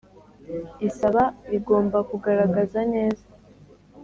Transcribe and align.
Isaba 0.87 1.23
rigomba 1.49 1.97
kugaragaza 2.09 2.79
neza 2.93 3.25